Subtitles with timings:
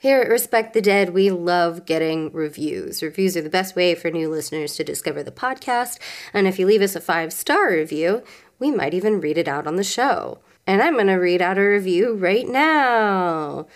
[0.00, 3.02] Here at Respect the Dead, we love getting reviews.
[3.02, 5.98] Reviews are the best way for new listeners to discover the podcast,
[6.32, 8.22] and if you leave us a five star review,
[8.60, 10.38] we might even read it out on the show.
[10.68, 13.66] And I'm going to read out a review right now.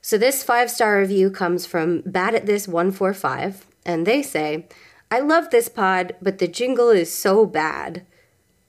[0.00, 4.66] So, this five star review comes from Bad at This 145, and they say,
[5.10, 8.06] I love this pod, but the jingle is so bad.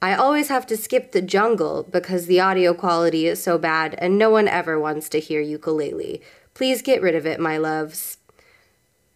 [0.01, 4.17] I always have to skip the jungle because the audio quality is so bad and
[4.17, 6.23] no one ever wants to hear ukulele.
[6.61, 8.19] Please get rid of it, my loves.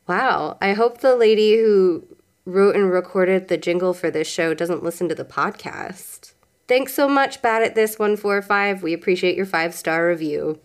[0.07, 2.07] Wow, I hope the lady who
[2.43, 6.33] wrote and recorded the jingle for this show doesn't listen to the podcast.
[6.67, 8.81] Thanks so much, Bad at This 145.
[8.81, 10.59] We appreciate your five star review.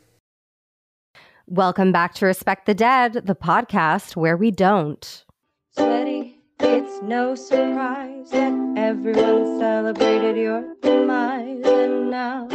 [1.47, 5.27] Welcome back to Respect the Dead, the podcast where we don't.
[5.73, 12.49] Sweaty, it's no surprise that everyone celebrated your demise, and now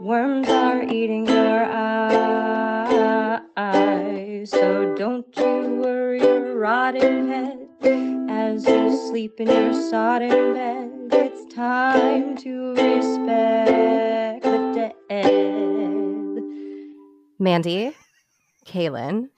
[0.00, 2.08] worms are eating your eyes.
[4.50, 7.68] So don't you worry your rotting head
[8.30, 10.90] as you sleep in your sodden bed.
[11.12, 16.42] It's time to respect the dead.
[17.38, 17.94] Mandy,
[18.66, 19.28] Kaylin,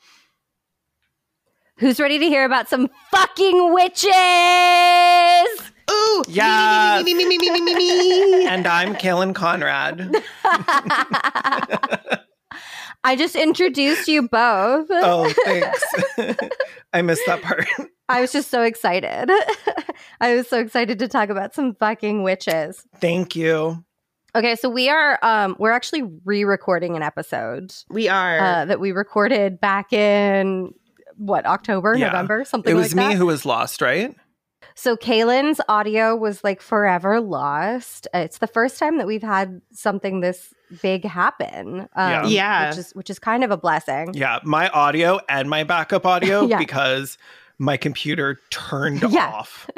[1.79, 4.13] who's ready to hear about some fucking witches?
[6.01, 7.05] Ooh, Yes.
[7.05, 8.47] me, me, me, me, me, me, me, me.
[8.47, 10.15] And I'm Kaylin Conrad.
[13.03, 14.87] I just introduced you both.
[14.91, 15.83] Oh, thanks.
[16.93, 17.67] I missed that part.
[18.09, 19.31] I was just so excited.
[20.21, 22.85] I was so excited to talk about some fucking witches.
[23.01, 23.83] Thank you.
[24.35, 28.39] Okay, so we are um we're actually re-recording an episode We are.
[28.39, 30.73] uh, that we recorded back in
[31.17, 32.07] what October, Yeah.
[32.07, 33.19] November, something It was like me that.
[33.19, 34.15] who was lost, right?
[34.75, 38.07] So Kaylin's audio was like forever lost.
[38.15, 41.89] Uh, It's the first time that we've had something this big happen.
[41.95, 42.25] Um, Yeah.
[42.27, 42.69] Yeah.
[42.71, 44.15] which is which is kind of a blessing.
[44.15, 46.59] Yeah, my audio and my backup audio Yeah.
[46.59, 47.19] because
[47.59, 49.27] my computer turned Yeah.
[49.29, 49.69] off.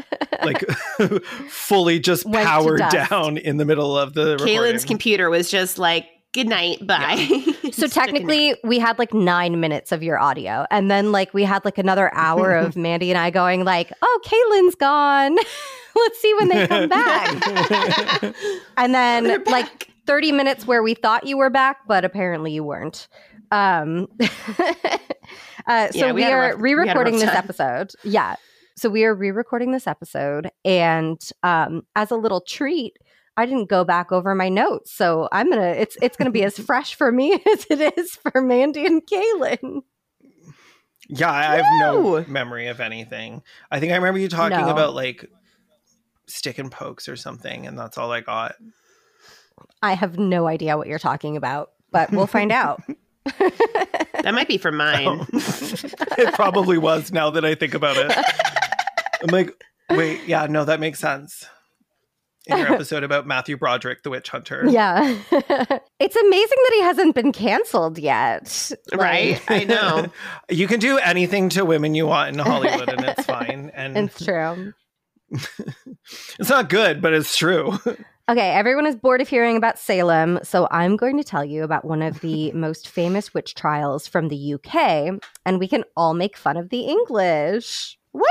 [0.45, 0.61] Like
[1.49, 4.87] fully just Went powered down in the middle of the Kaylin's recording.
[4.87, 7.45] computer was just like, good night, bye.
[7.73, 11.65] So technically, we had like nine minutes of your audio, and then like we had
[11.65, 15.37] like another hour of Mandy and I going like, "Oh, Kaylin's gone.
[15.97, 18.35] Let's see when they come back."
[18.77, 19.89] and then They're like back.
[20.07, 23.09] 30 minutes where we thought you were back, but apparently you weren't.
[23.53, 24.09] Um,
[25.67, 27.91] uh, so Yeah, we we, are rough- we re-recording rough this episode.
[28.03, 28.37] Yeah.
[28.77, 32.97] So we are re-recording this episode, and um, as a little treat,
[33.37, 35.71] I didn't go back over my notes, so I'm gonna.
[35.71, 39.83] It's it's gonna be as fresh for me as it is for Mandy and Kaylin.
[41.09, 43.43] Yeah, I have no memory of anything.
[43.71, 44.71] I think I remember you talking No.
[44.71, 45.27] about like
[46.27, 48.55] stick and pokes or something, and that's all I got.
[49.83, 52.83] I have no idea what you're talking about, but we'll find out.
[53.25, 55.27] that might be for mine.
[55.33, 58.13] it probably was now that I think about it.
[59.23, 59.53] I'm like,
[59.91, 61.47] wait, yeah, no, that makes sense.
[62.47, 64.65] In your episode about Matthew Broderick, the witch hunter.
[64.69, 65.03] Yeah.
[65.31, 68.73] it's amazing that he hasn't been canceled yet.
[68.95, 69.41] right?
[69.49, 70.07] I know.
[70.49, 73.71] you can do anything to women you want in Hollywood and it's fine.
[73.75, 74.73] And It's true.
[75.31, 77.79] it's not good, but it's true.
[78.29, 81.85] Okay, everyone is bored of hearing about Salem, so I'm going to tell you about
[81.85, 86.37] one of the most famous witch trials from the UK, and we can all make
[86.37, 87.99] fun of the English.
[88.13, 88.23] Woo!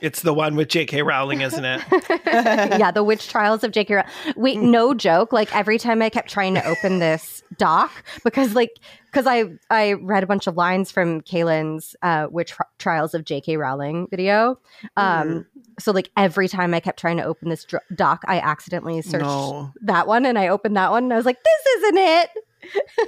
[0.00, 1.02] It's the one with J.K.
[1.02, 1.82] Rowling, isn't it?
[2.26, 3.94] yeah, the witch trials of J.K.
[3.94, 4.10] Rowling.
[4.36, 5.32] Wait, no joke.
[5.32, 7.90] Like every time I kept trying to open this doc
[8.22, 8.78] because, like,
[9.10, 13.24] because I I read a bunch of lines from Kaylin's uh, witch tri- trials of
[13.24, 13.56] J.K.
[13.56, 14.58] Rowling video.
[14.96, 15.46] Um,
[15.80, 19.24] so like every time I kept trying to open this dr- doc, I accidentally searched
[19.24, 19.72] No.
[19.82, 21.98] that one and I opened that one and I was like, this isn't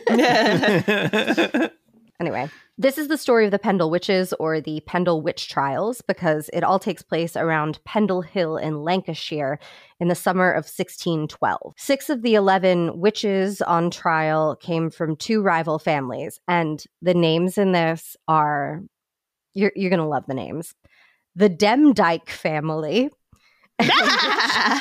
[0.09, 1.73] it.
[2.19, 6.49] Anyway, this is the story of the Pendle Witches or the Pendle Witch Trials because
[6.53, 9.59] it all takes place around Pendle Hill in Lancashire
[10.01, 11.75] in the summer of 1612.
[11.77, 17.59] Six of the 11 witches on trial came from two rival families, and the names
[17.59, 18.83] in this are
[19.53, 20.75] you're, you're going to love the names.
[21.35, 23.11] The Demdike family.
[23.79, 24.79] I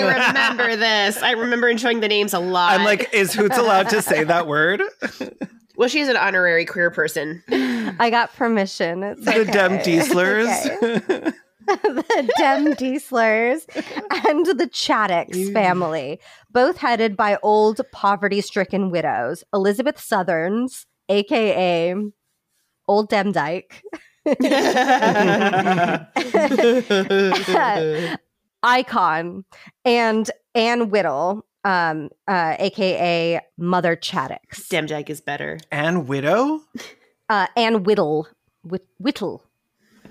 [0.00, 1.22] remember this.
[1.22, 2.78] I remember enjoying the names a lot.
[2.78, 4.82] I'm like, is Hoots allowed to say that word?
[5.76, 7.42] well, she's an honorary queer person.
[7.50, 9.02] I got permission.
[9.02, 9.52] It's The okay.
[9.52, 11.34] Dem It's Dieslers.
[11.66, 13.66] the Dem Dieslers
[14.28, 15.52] and the Chaddocks Ew.
[15.52, 16.20] family,
[16.50, 19.44] both headed by old poverty stricken widows.
[19.52, 21.94] Elizabeth Southerns, aka
[22.88, 23.82] Old Demdike,
[28.62, 29.44] Icon,
[29.84, 31.44] and Anne Whittle.
[31.66, 35.58] Um, uh, aka Mother Chattox, Demdike is better.
[35.72, 36.60] And widow?
[37.28, 38.28] uh, Anne Whittle,
[38.62, 39.42] Whit- Whittle,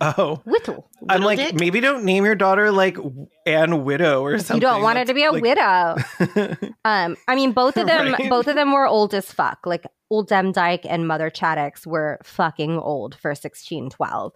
[0.02, 0.42] Oh.
[0.46, 0.90] Whittle.
[1.10, 1.56] I'm like, Dick?
[1.60, 2.98] maybe don't name your daughter like
[3.46, 4.56] Anne Widow or something.
[4.58, 6.68] You don't want her to be a That's, widow.
[6.86, 8.30] Um, I mean, both of them, Right.
[8.30, 9.60] both of them were old as fuck.
[9.66, 14.34] Like old Demdike and Mother Chattox were fucking old for sixteen twelve.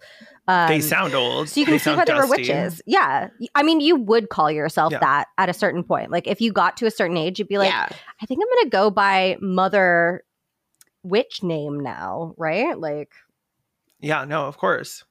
[0.48, 1.48] Um, they sound old.
[1.48, 2.82] so you can They see why they were witches.
[2.86, 4.98] Yeah, I mean, you would call yourself Yeah.
[4.98, 6.10] that at a certain point.
[6.10, 7.88] Like if you got to a certain age, you'd be like, yeah.
[8.20, 10.24] I think I'm gonna go by Mother
[11.04, 12.76] Witch name now, right?
[12.78, 13.12] Like.
[14.00, 15.04] Yeah, no, of course.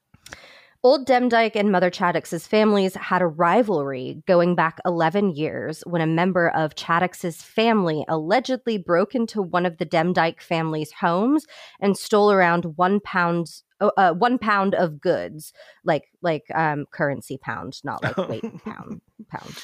[0.81, 6.07] Old Demdike and Mother Chattox's families had a rivalry going back 11 years when a
[6.07, 11.45] member of Chattox's family allegedly broke into one of the Demdike family's homes
[11.81, 13.47] and stole around one pound.
[13.81, 15.53] Uh, uh, one pound of goods,
[15.85, 18.99] like like um, currency pound, not like weight pound
[19.29, 19.55] pound.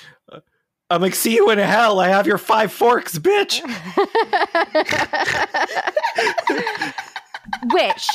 [0.90, 2.00] I'm like, see you in hell.
[2.00, 3.62] I have your five forks, bitch.
[7.74, 8.08] Which,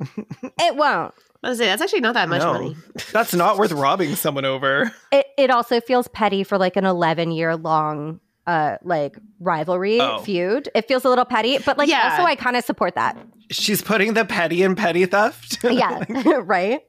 [0.61, 1.13] It won't.
[1.43, 2.55] I was say, that's actually not that much No.
[2.55, 2.75] money.
[3.13, 4.91] That's not worth robbing someone over.
[5.13, 10.19] It, it also feels petty for like an 11 year long uh like rivalry Oh.
[10.19, 10.69] feud.
[10.75, 12.11] It feels a little petty, but like Yeah.
[12.13, 13.17] also I kind of support that.
[13.51, 15.59] She's putting the petty in petty theft.
[15.65, 16.03] Yeah,
[16.45, 16.83] right?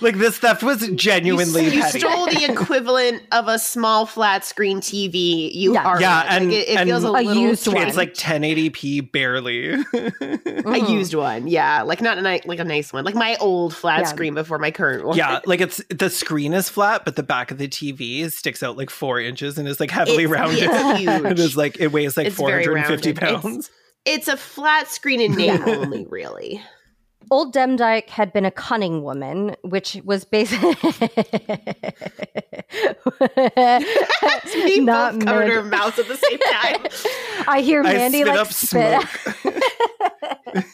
[0.00, 2.00] Like this theft was genuinely you petty.
[2.00, 5.52] stole the equivalent of a small flat screen TV.
[5.54, 5.84] You Yeah.
[5.84, 7.86] are Yeah, and- like, it, it and- feels a, A little used one.
[7.86, 9.72] It's like 1080p barely.
[9.74, 10.88] a Mhm.
[10.90, 11.46] used one.
[11.48, 14.04] Yeah, like not a nice, like a nice one, like my old flat Yeah.
[14.06, 15.16] screen before my current one.
[15.16, 18.76] yeah, like it's the screen is flat, but the back of the TV sticks out
[18.76, 20.62] like four inches and is like heavily It's- rounded.
[20.62, 21.24] it's huge.
[21.32, 23.06] it is like it weighs like It's 450 rounded.
[23.22, 23.70] It's- pounds.
[24.04, 26.62] it's a flat screen in name only, really.
[27.30, 30.70] Old Demdike had been a cunning woman, which was basically
[34.80, 35.52] not both covered Mandy.
[35.54, 36.86] our mouths at the same time.
[37.48, 39.02] I hear I Mandy spit like up spit.
[39.42, 39.56] smoke.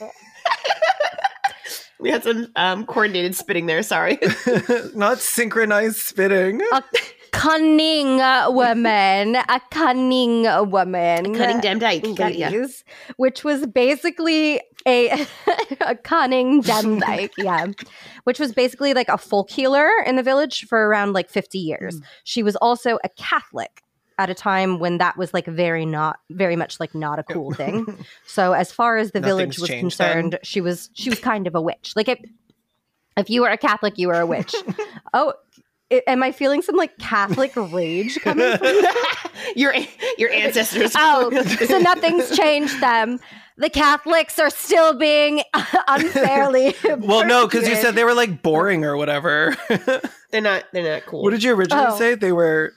[2.01, 3.83] we had some um, coordinated spitting there.
[3.83, 4.19] Sorry.
[4.95, 6.61] Not synchronized spitting.
[6.73, 6.83] a
[7.41, 8.19] cunning
[8.55, 11.33] woman, a cunning woman,
[11.79, 12.15] dyke.
[12.15, 12.49] Got ya.
[12.49, 12.85] ladies,
[13.17, 15.27] which was basically a
[15.81, 17.67] a cunning demdike, yeah,
[18.25, 22.01] which was basically like a folk healer in the village for around like fifty years.
[22.01, 22.05] Mm.
[22.25, 23.83] She was also a Catholic
[24.17, 27.53] at a time when that was like very not very much like not a cool
[27.53, 28.05] thing.
[28.27, 30.31] So as far as the village was changed then.
[30.31, 31.95] concerned, she was she was kind of a witch.
[31.97, 32.19] Like if
[33.17, 34.55] if you were a Catholic, you were a witch.
[35.13, 35.35] oh.
[35.97, 38.75] I- am I feeling some like Catholic rage coming from
[39.57, 39.75] your
[40.19, 40.93] your ancestors.
[40.99, 41.31] Oh,
[41.67, 43.19] so nothing's changed them.
[43.57, 45.43] The Catholics are still being
[45.89, 46.75] unfairly.
[46.99, 49.57] Well, no, because you said they were like boring or whatever.
[50.31, 50.65] they're not.
[50.73, 51.23] They're not cool.
[51.23, 51.97] what did you originally Oh.
[51.99, 52.15] say?
[52.15, 52.73] They were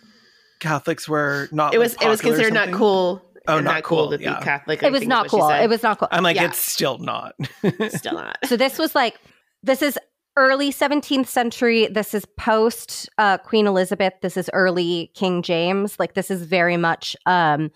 [0.59, 1.73] Catholics were not.
[1.73, 3.23] it was like, it was popular or considered not cool.
[3.49, 4.41] Oh, and not cool, to be yeah.
[4.41, 4.83] Catholic.
[4.83, 5.47] I it was not cool.
[5.49, 6.09] It was not cool.
[6.11, 6.45] I'm like, Yeah.
[6.47, 7.33] it's still not.
[7.89, 8.37] still not.
[8.45, 9.15] so this was like
[9.63, 9.97] this is
[10.37, 11.87] early 17th century.
[11.87, 14.13] This is post uh, Queen Elizabeth.
[14.21, 15.99] This is early King James.
[15.99, 17.71] Like this is very much um,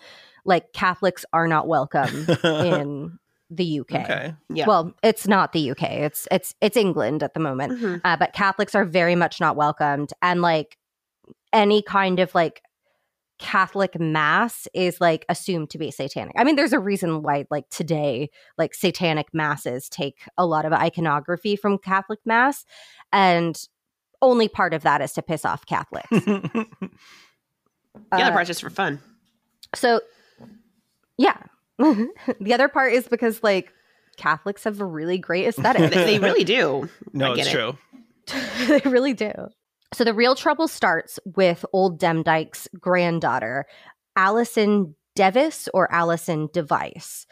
[0.45, 3.17] like Catholics are not welcome in
[3.49, 3.95] the UK.
[3.95, 4.33] okay.
[4.49, 4.65] Yeah.
[4.67, 5.83] Well, it's not the UK.
[5.83, 7.81] It's it's it's England at the moment.
[7.81, 8.01] Mhm.
[8.05, 10.77] uh, but Catholics are very much not welcomed, and like
[11.51, 12.61] any kind of like
[13.41, 16.33] Catholic mass is like assumed to be satanic.
[16.37, 20.71] I mean, there's a reason why like today, like satanic masses take a lot of
[20.71, 22.63] iconography from Catholic mass,
[23.11, 23.59] and
[24.21, 26.07] only part of that is to piss off Catholics.
[26.11, 26.67] the
[28.11, 28.99] other Uh, part's just for fun.
[29.75, 29.99] so,
[31.17, 31.37] yeah,
[31.79, 33.73] the other part is because like
[34.17, 35.91] Catholics have a really great aesthetic.
[35.93, 36.87] They, they really do.
[37.11, 37.57] no, I get it's it.
[37.57, 38.77] true.
[38.83, 39.31] they really do.
[39.93, 43.65] So the real trouble starts with old Demdike's granddaughter,
[44.15, 47.25] Allison Devis or Allison Device.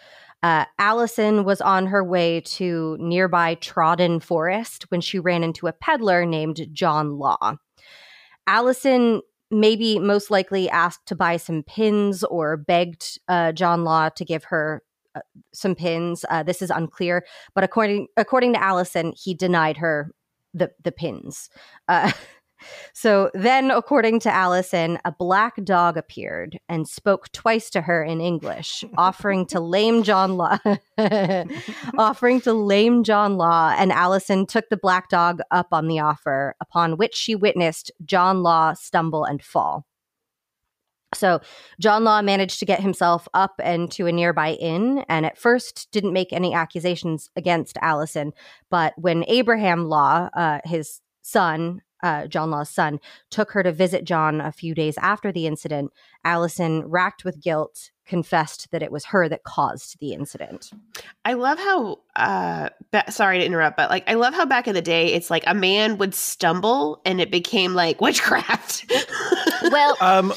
[0.44, 5.74] Uh, Allison was on her way to nearby Trawden Forest when she ran into a
[5.74, 7.56] peddler named John Law.
[8.48, 14.26] Allison maybe most likely asked to buy some pins or begged uh, John Law to
[14.26, 14.84] give her
[15.16, 15.22] uh,
[15.54, 16.24] some pins.
[16.30, 20.12] Uh, this is unclear, but according according to Allison, he denied her
[20.54, 21.50] the the pins.
[22.94, 28.22] So then, according to Allison, a black dog appeared and spoke twice to her in
[28.22, 30.58] English, offering to lame John Law,
[31.98, 33.76] offering to lame John Law.
[33.78, 38.44] And Allison took the black dog up on the offer, upon which she witnessed John
[38.44, 39.86] Law stumble and fall.
[41.16, 41.42] So
[41.80, 45.88] John Law managed to get himself up and to a nearby inn, and at first
[45.92, 48.32] didn't make any accusations against Allison.
[48.70, 54.04] But when Abraham Law, uh, his son, uh, John Law's son, took her to visit
[54.04, 55.92] John a few days after the incident,
[56.24, 60.72] Allison, racked with guilt, confessed that it was her that caused the incident.
[61.24, 64.74] I love how uh ba- sorry to interrupt, but like I love how back in
[64.74, 68.92] the day it's like a man would stumble and it became like witchcraft.
[69.72, 70.34] Well, Um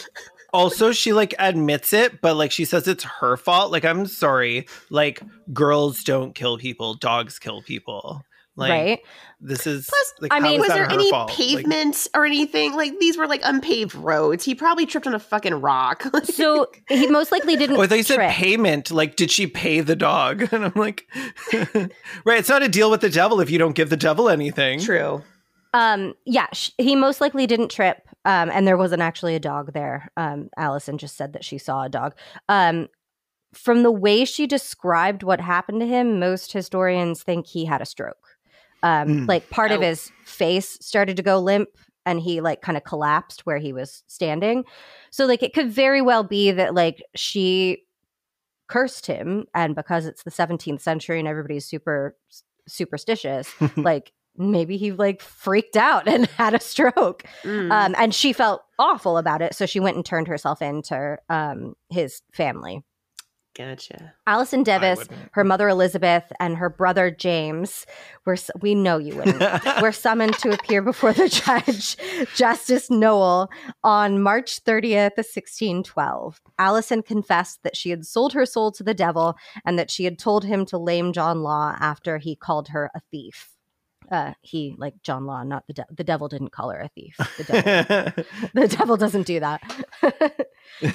[0.53, 3.73] also she like admits it, but like she says it's her fault.
[3.73, 4.67] Like I'm sorry.
[4.91, 8.23] Like girls don't kill people, dogs kill people.
[8.55, 9.01] Like right?
[9.41, 11.29] this is Plus, like I mean, was there any fault?
[11.29, 12.75] Like, pavement or anything?
[12.75, 14.45] Like these were like unpaved roads.
[14.45, 16.05] He probably tripped on a fucking rock.
[16.33, 17.77] So he most likely didn't.
[17.77, 18.91] Oh, they thought said payment.
[18.91, 20.49] Like, did she pay the dog?
[20.53, 21.07] And I'm like,
[22.25, 22.39] right.
[22.39, 24.81] It's not a deal with the devil if you don't give the devil anything.
[24.81, 25.23] True.
[25.75, 28.07] Um, yeah, sh- he most likely didn't trip.
[28.25, 30.11] Um, and there wasn't actually a dog there.
[30.17, 32.15] Um, Allison just said that she saw a dog.
[32.49, 32.89] Um,
[33.53, 37.87] from the way she described what happened to him, most historians think he had a
[37.87, 38.32] stroke.
[38.83, 39.29] Um, Mm.
[39.29, 41.69] like part of his face started to go limp
[42.05, 44.65] and he like kind of collapsed where he was standing.
[45.11, 47.85] So like it could very well be that like she
[48.69, 52.17] cursed him and because it's the 17th century and everybody's super
[52.67, 57.71] superstitious, like maybe he like freaked out and had a stroke Mm.
[57.71, 61.75] um, and she felt awful about it so she went and turned herself into um,
[61.91, 62.83] his family
[63.57, 64.15] gotcha.
[64.27, 67.87] allison I devis her mother elizabeth and her brother james
[68.25, 69.43] were we know you wouldn't
[69.83, 71.97] were summoned to appear before the judge
[72.35, 73.51] justice Nowell
[73.85, 79.35] on march 30th 1612 allison confessed that she had sold her soul to the devil
[79.65, 83.01] and that she had told him to lame john law after he called her a
[83.11, 83.53] thief
[84.13, 87.17] uh, he like John Law, not the de- the devil didn't call her a thief.
[87.39, 89.63] The devil, the devil doesn't do that.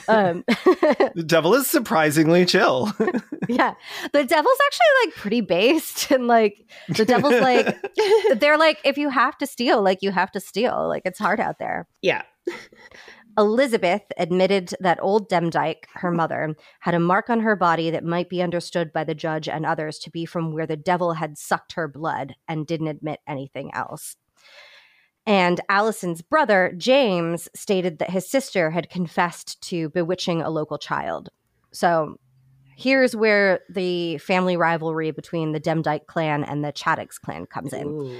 [0.07, 2.91] Um, the devil is surprisingly chill.
[3.49, 3.73] yeah,
[4.13, 7.77] the devil's actually like pretty based, and like the devil's like
[8.39, 10.87] they're like if you have to steal, like you have to steal.
[10.87, 11.87] Like it's hard out there.
[12.01, 12.23] Yeah.
[13.37, 18.29] Elizabeth admitted that old Demdike, her mother, had a mark on her body that might
[18.29, 21.73] be understood by the judge and others to be from where the devil had sucked
[21.73, 24.15] her blood and didn't admit anything else.
[25.27, 31.29] And Allison's brother, James, stated that his sister had confessed to bewitching a local child.
[31.71, 32.17] So
[32.77, 37.87] here's where the family rivalry between the Demdike clan and the Chattox clan comes in.
[37.87, 38.17] Ooh.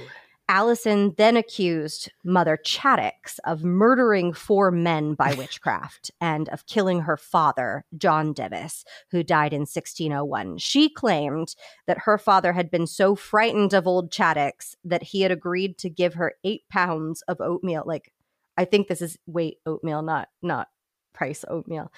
[0.48, 7.18] Allison then accused Mother Chattox of murdering four men by witchcraft and of killing her
[7.18, 10.58] father, John Devis, who died in 1601.
[10.58, 11.54] She claimed
[11.86, 15.90] that her father had been so frightened of old Chattox that he had agreed to
[15.90, 17.82] give her eight pounds of oatmeal.
[17.84, 18.12] Like,
[18.56, 20.68] I think this is weight oatmeal, not not
[21.12, 21.92] price oatmeal.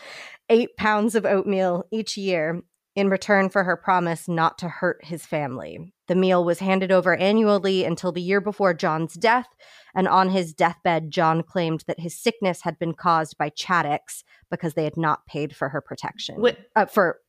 [0.48, 2.62] Eight pounds of oatmeal each year
[2.96, 5.92] in return for her promise not to hurt his family.
[6.10, 9.46] The meal was handed over annually until the year before John's death,
[9.94, 14.74] and on his deathbed, John claimed that his sickness had been caused by Chattox because
[14.74, 16.40] they had not paid for her protection.
[16.40, 17.20] What Uh, for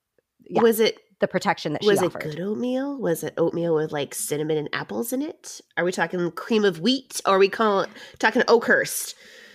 [0.50, 0.64] Yeah.
[0.64, 0.98] was it?
[1.20, 2.24] the protection that Was she offered?
[2.26, 2.98] Was it good oatmeal?
[3.00, 5.62] Was it oatmeal with like cinnamon and apples in it?
[5.78, 7.22] Are we talking cream of wheat?
[7.28, 7.86] Or are we call,
[8.18, 9.14] talking Oakhurst?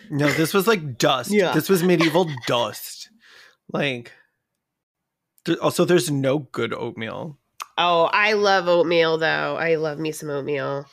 [0.09, 1.33] no, this was like dust.
[1.33, 1.51] Yeah.
[1.53, 3.09] This was medieval dust.
[3.73, 4.13] Like,
[5.45, 7.41] th- also, there's no good oatmeal.
[7.79, 9.57] Oh, I love oatmeal though.
[9.57, 10.87] I love me some oatmeal.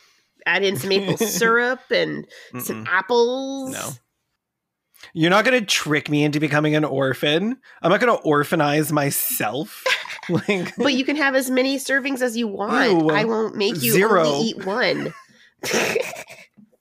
[0.45, 2.27] Add in some maple syrup and
[2.59, 3.71] some apples.
[3.71, 3.89] No.
[5.13, 7.57] You're not going to trick me into becoming an orphan.
[7.81, 9.83] I'm not going to orphanize myself.
[10.29, 12.89] like, But you can have as many servings as you want.
[12.89, 13.09] Ew.
[13.09, 14.25] I won't make you Zero.
[14.25, 15.13] only eat one.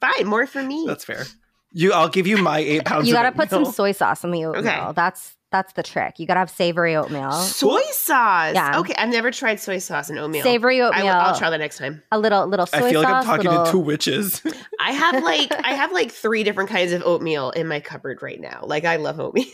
[0.00, 0.84] Fine, more for me.
[0.86, 1.24] that's fair.
[1.72, 3.08] You, I'll give you my eight pounds.
[3.08, 4.66] you got to put some soy sauce in the oatmeal.
[4.66, 4.92] Okay.
[4.94, 6.18] That's that's the trick.
[6.18, 7.30] You got to have savory oatmeal.
[7.32, 8.54] soy sauce.
[8.54, 8.80] Yeah.
[8.80, 10.42] Okay, I've never tried soy sauce and oatmeal.
[10.42, 11.04] Savory oatmeal.
[11.04, 12.02] will, I'll try that next time.
[12.10, 12.86] a little little soy sauce.
[12.86, 13.24] I feel like sauce.
[13.24, 14.42] I'm talking little, to two witches.
[14.80, 18.40] I have like I have like three different kinds of oatmeal in my cupboard right
[18.40, 18.64] now.
[18.66, 19.46] Like I love oatmeal.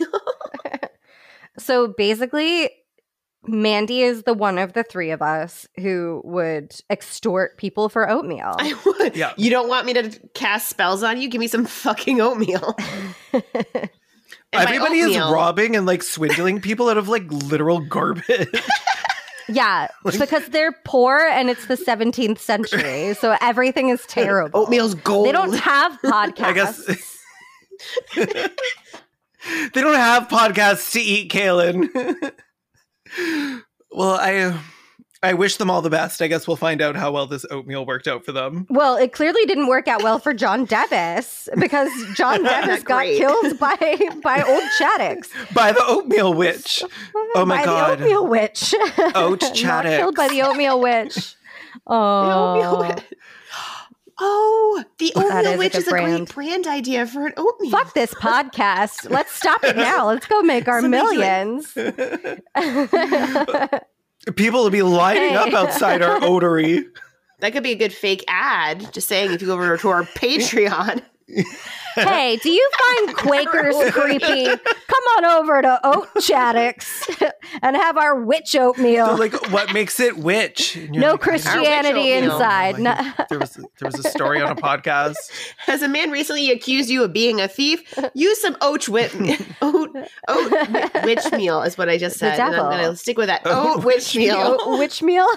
[1.59, 2.71] So basically,
[3.45, 8.55] Mandy is the one of the three of us who would extort people for oatmeal.
[8.57, 9.15] I would.
[9.15, 9.33] Yeah.
[9.37, 11.29] You don't want me to cast spells on you?
[11.29, 12.75] Give me some fucking oatmeal.
[14.53, 18.49] Everybody is robbing and like swindling people out of like literal garbage.
[19.51, 24.61] Yeah, because they're poor and it's the 17th century, so everything is terrible.
[24.61, 25.25] Oatmeal's gold.
[25.25, 26.43] They don't have podcasts.
[26.43, 26.85] I guess
[29.73, 31.89] they don't have podcasts to eat, Kaylin.
[33.91, 34.59] well, I
[35.21, 36.21] I wish them all the best.
[36.21, 38.65] I guess we'll find out how well this oatmeal worked out for them.
[38.69, 43.59] Well, it clearly didn't work out well for John Devis because John Devis got killed
[43.59, 43.75] by
[44.23, 45.27] by old Chattox.
[45.53, 46.81] By the oatmeal witch.
[47.35, 47.99] Oh my by God.
[47.99, 48.73] the oatmeal witch.
[49.13, 49.97] Oat Chattox.
[49.97, 51.35] killed by the oatmeal witch.
[51.91, 53.03] Oh, Oatmeal witch.
[54.19, 56.27] Oh, the oatmeal is witch is a brand.
[56.27, 57.71] great brand idea for an oatmeal.
[57.71, 59.09] fuck this podcast.
[59.09, 60.07] Let's stop it now.
[60.07, 61.73] Let's go make our Somebody millions.
[64.35, 66.85] People will be lining up outside our oatery.
[67.39, 68.91] That could be a good fake ad.
[68.93, 71.01] Just saying, if you go over to our Patreon,
[71.95, 74.45] hey, do you find Quakers creepy?
[74.45, 77.31] Come on over to Oat Chattox
[77.61, 79.07] and have our witch oatmeal.
[79.07, 80.77] They're like, what makes it witch?
[80.89, 82.33] No like, Christianity oatmeal.
[82.33, 82.79] inside.
[82.79, 85.15] No- there was there was a story on a podcast.
[85.59, 87.93] has a man recently accused you of being a thief?
[88.13, 89.13] Use some oat wit
[89.61, 89.89] oat
[90.27, 90.51] oat
[91.03, 93.85] witch meal is what I just said, and I'm gonna stick with that Oat oat
[93.85, 94.57] witch meal.
[94.59, 95.27] Oat witch meal?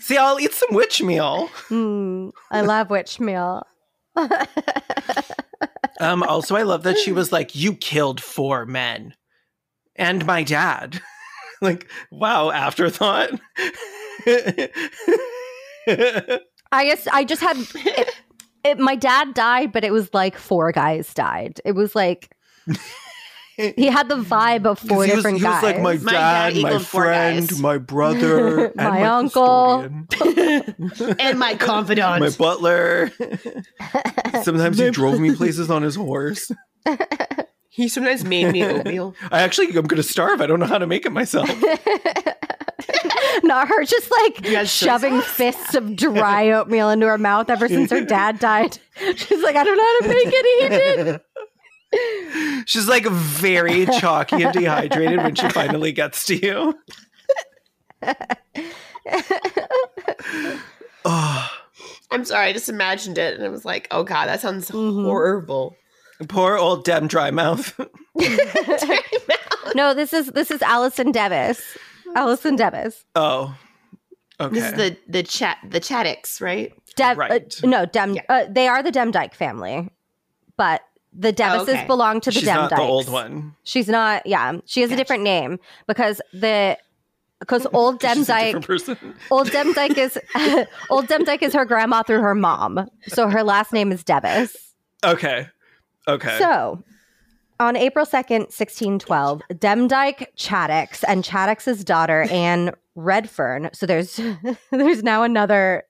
[0.00, 1.48] See, I'll eat some witch meal.
[1.68, 3.66] Hmm, I love witch meal.
[6.00, 9.14] Um, also, I love that she was like, "You killed four men,
[9.94, 11.00] and my dad."
[11.62, 13.30] like, wow, afterthought.
[15.86, 18.14] I guess I just had it,
[18.64, 21.60] it, my dad died, but it was like four guys died.
[21.64, 22.34] It was like
[23.56, 26.54] he had the vibe of four he was, different he was like my My dad
[26.54, 29.80] dad, my friend, my brother, and My my, uncle.
[31.20, 32.20] and my confidant.
[32.20, 33.10] my butler.
[34.42, 36.50] Sometimes he drove me places on his horse.
[37.68, 39.14] he sometimes made me oatmeal.
[39.30, 40.40] I actually, I'm going to starve.
[40.40, 41.48] I don't know how to make it myself.
[43.44, 45.30] Not her just like You shoving sauce?
[45.30, 48.78] fists of dry oatmeal into her mouth ever since her dad died.
[49.16, 50.62] She's like, I don't know how to make it.
[50.62, 50.68] He
[51.02, 51.20] did.
[52.66, 56.74] She's like very chalky and dehydrated when she finally gets to you.
[61.04, 61.50] oh,
[62.10, 65.04] I'm sorry, I just imagined it, and I was like, "Oh God, that sounds Mhm.
[65.04, 65.76] horrible."
[66.28, 67.78] poor old Dem Dry Mouth.
[69.74, 71.62] No, this is this is Allison Devis.
[72.14, 73.04] Allison Devis.
[73.14, 73.56] Oh,
[74.38, 74.54] okay.
[74.54, 76.72] This is the the chat the Chattox, right?
[76.96, 77.30] Dev, Right.
[77.62, 78.14] uh, no, Dem.
[78.14, 78.22] Yeah.
[78.28, 79.88] Uh, they are the Demdike family,
[80.58, 81.86] but the Devises okay.
[81.86, 82.42] belong to the Demdike.
[82.42, 82.70] She's Demdikes.
[82.70, 83.54] not the old one.
[83.64, 84.26] She's not.
[84.26, 86.78] Yeah, she has a different name because the
[87.40, 88.54] because old Demdike
[89.30, 90.18] old Demdike is
[90.90, 94.74] old Demdike is her grandma through her mom, so her last name is Devis.
[95.04, 95.48] Okay.
[96.08, 96.36] Okay.
[96.38, 96.82] So,
[97.60, 103.70] on April 2nd, 1612, Demdike Chattox and Chattox's daughter Anne Redfern.
[103.72, 104.20] So there's
[104.70, 105.84] there's now another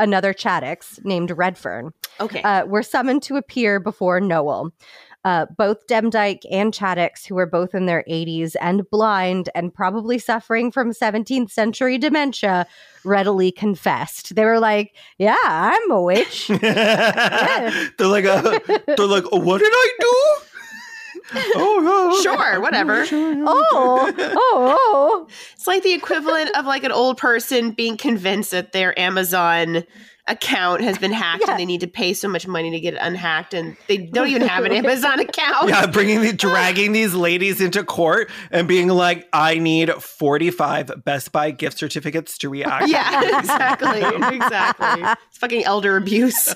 [0.00, 1.92] another Chattox named Redfern.
[2.18, 2.42] Okay.
[2.42, 4.72] Uh, were summoned to appear before Nowell.
[5.22, 10.18] Uh, both Demdike and Chattox, who were both in their 80s and blind and probably
[10.18, 12.66] suffering from 17th century dementia,
[13.04, 14.34] readily confessed.
[14.34, 19.92] They were like, "Yeah, I'm a witch." they're like, uh, they're like, what did I
[20.00, 20.49] do?
[21.34, 22.22] Oh, yeah.
[22.22, 23.04] Sure, whatever.
[23.10, 25.28] oh, oh, oh.
[25.54, 29.84] It's like the equivalent of like an old person being convinced that their Amazon
[30.30, 31.50] account has been hacked Yeah.
[31.52, 34.28] and they need to pay so much money to get it unhacked and they don't
[34.28, 35.68] even have an Amazon account.
[35.68, 41.32] Yeah, bringing the dragging these ladies into court and being like, I need 45 Best
[41.32, 42.88] Buy gift certificates to react.
[42.88, 44.00] Yeah, exactly.
[44.36, 45.02] Exactly.
[45.28, 46.54] It's fucking elder abuse.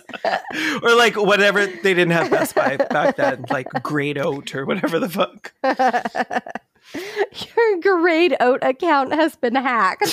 [0.82, 4.98] or like whatever they didn't have Best Buy back then, like Great Oat or whatever
[4.98, 5.52] the fuck.
[6.94, 10.04] Your grade oat account has been hacked.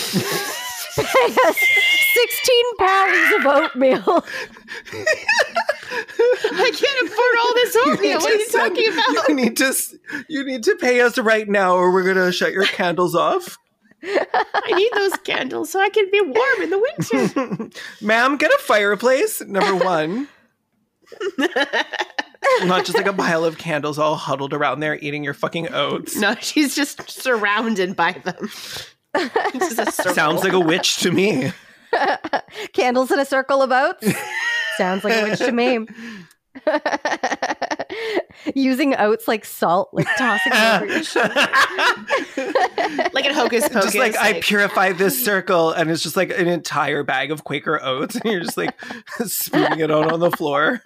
[2.21, 4.25] Pay us 16 pounds of oatmeal.
[6.53, 8.19] I can't afford all this oatmeal.
[8.19, 9.29] What are you send- talking about?
[9.29, 9.73] You need to
[10.27, 13.57] you need to pay us right now or we're gonna shut your candles off.
[14.03, 17.69] I need those candles so I can be warm in the winter.
[18.01, 20.27] Ma'am, get a fireplace, number one.
[22.63, 26.15] Not just like a pile of candles all huddled around there eating your fucking oats.
[26.15, 28.49] No, she's just surrounded by them.
[29.13, 30.13] It's just a circle.
[30.13, 31.51] Sounds like a witch to me.
[32.73, 34.07] Candles in a circle of oats.
[34.77, 35.85] Sounds like a witch to me.
[38.55, 41.33] Using oats like salt, like tossing them over your shoulder.
[43.13, 43.85] like in Hocus Pocus.
[43.85, 47.81] just like, I purify this circle, and it's just like an entire bag of Quaker
[47.81, 48.73] oats, and you're just like
[49.25, 50.81] spooning it out on the floor.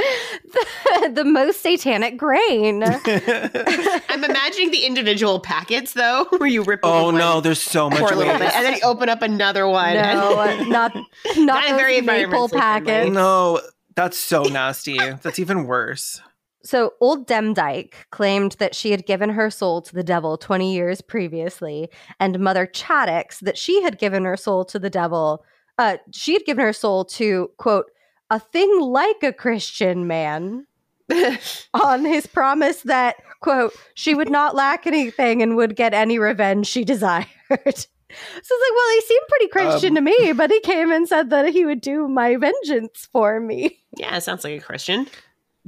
[1.14, 2.82] the most satanic grain.
[4.08, 6.80] I'm imagining the individual packets though, where you rip.
[6.82, 9.66] oh no, one there's so much for little bit, and then you open up another
[9.68, 9.94] one.
[9.94, 13.10] no, and- not not Not those very maple environmentally packets.
[13.10, 13.60] No,
[13.96, 14.98] that's so nasty.
[14.98, 16.20] That's even worse.
[16.62, 21.00] So, old Demdike claimed that she had given her soul to the devil 20 years
[21.00, 25.42] previously, and Mother Chattox that she had given her soul to the devil.
[25.78, 27.86] Uh, she had given her soul to, quote,
[28.30, 30.66] a thing like a Christian man
[31.74, 36.66] on his promise that, quote, she would not lack anything and would get any revenge
[36.66, 37.26] she desired.
[37.50, 41.08] so it's like, well, he seemed pretty Christian Um, to me, but he came and
[41.08, 43.82] said that he would do my vengeance for me.
[43.96, 45.08] yeah, it sounds like a Christian.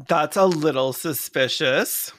[0.08, 2.12] That's a little suspicious.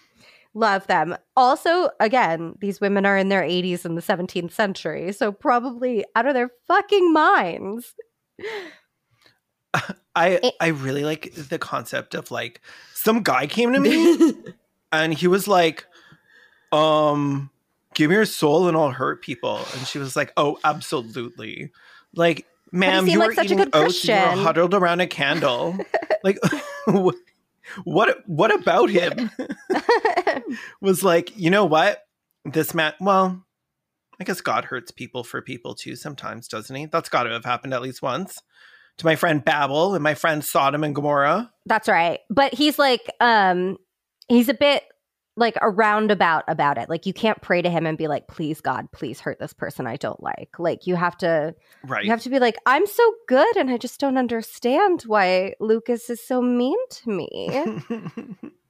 [0.53, 1.17] Love them.
[1.35, 6.27] Also, again, these women are in their 80s in the 17th century, so probably out
[6.27, 7.95] of their fucking minds.
[10.15, 12.61] I It- I really like the concept of like
[12.93, 14.33] some guy came to me
[14.91, 15.85] and he was like,
[16.71, 17.49] um,
[17.93, 19.57] give me your soul and I'll hurt people.
[19.75, 21.71] And she was like, Oh, absolutely.
[22.15, 25.01] Like, ma'am, seem you like were such a good oats and you Christian." huddled around
[25.01, 25.77] a candle.
[26.23, 26.37] like
[26.85, 27.15] what
[27.83, 29.29] what what about him?
[30.81, 32.03] was like, you know what?
[32.45, 33.43] This man well,
[34.19, 36.85] I guess God hurts people for people too sometimes, doesn't he?
[36.85, 38.41] That's gotta have happened at least once.
[38.99, 41.51] To my friend Babel and my friend Sodom and Gomorrah.
[41.65, 42.19] That's right.
[42.29, 43.77] But he's like, um,
[44.27, 44.83] he's a bit
[45.35, 46.89] like a roundabout about it.
[46.89, 49.87] Like you can't pray to him and be like, please God, please hurt this person
[49.87, 50.59] I don't like.
[50.59, 52.05] Like you have to Right.
[52.05, 56.09] you have to be like, I'm so good and I just don't understand why Lucas
[56.11, 57.65] is so mean to me.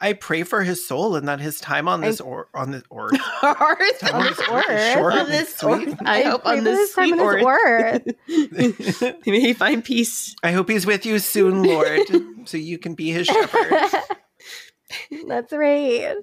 [0.00, 3.10] I pray for his soul and that his time on this or on this or
[3.42, 4.04] Earth.
[4.04, 5.88] On on this this earth is short on and this sweet.
[5.88, 5.98] earth.
[6.04, 8.02] I hope on this his time sweet on earth.
[8.28, 9.16] earth.
[9.26, 10.34] May he find peace.
[10.42, 12.00] I hope he's with you soon, Lord,
[12.44, 13.72] so you can be his shepherd.
[15.26, 16.14] That's right.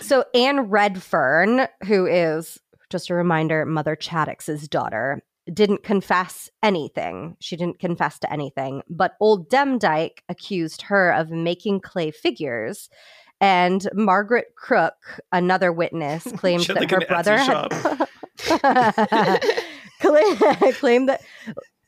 [0.00, 7.36] So Anne Redfern, who is just a reminder, Mother Chattox's daughter, didn't confess anything.
[7.40, 12.88] She didn't confess to anything, but old Demdike accused her of making clay figures.
[13.40, 18.08] And Margaret Crook, another witness, claimed that had, her like, an brother Etsy
[18.48, 19.42] had
[20.00, 21.22] Cla- claimed that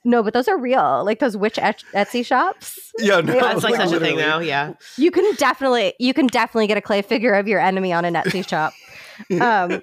[0.05, 2.93] no, but those are real, like those witch et- Etsy shops.
[2.99, 4.41] Yeah, no, That's like like, such a thing now.
[4.41, 4.73] Yeah.
[4.97, 8.15] You can definitely you can definitely get a clay figure of your enemy on an
[8.15, 8.73] Etsy shop.
[9.41, 9.83] Um,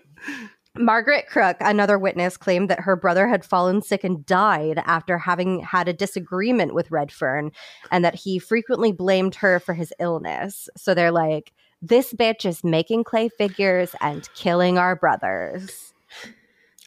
[0.79, 5.59] Margaret Crook, another witness, claimed that her brother had fallen sick and died after having
[5.59, 7.51] had a disagreement with Redfern,
[7.91, 10.69] and that he frequently blamed her for his illness.
[10.77, 15.93] So they're like, "This bitch is making clay figures and killing our brothers."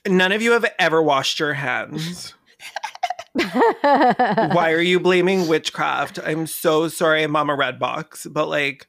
[0.08, 2.34] None of you have ever washed your hands.
[3.34, 6.18] Why are you blaming witchcraft?
[6.24, 8.88] I'm so sorry, Mama Redbox, but like,